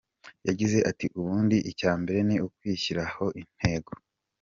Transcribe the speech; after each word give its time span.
Yagize 0.47 0.77
ati 0.89 1.05
“Ubundi 1.19 1.57
icyambere 1.71 2.19
ni 2.27 2.35
ukwishyiriraho 2.47 3.25
intego. 3.41 3.91